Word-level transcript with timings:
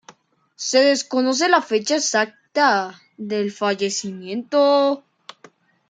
Se 0.55 0.79
desconoce 0.83 1.47
la 1.47 1.61
fecha 1.61 1.95
exacta 1.97 2.99
del 3.17 3.51
fallecimiento. 3.51 5.03